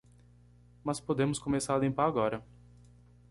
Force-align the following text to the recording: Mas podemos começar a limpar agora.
Mas 0.83 0.99
podemos 0.99 1.37
começar 1.37 1.75
a 1.75 1.77
limpar 1.77 2.07
agora. 2.07 2.43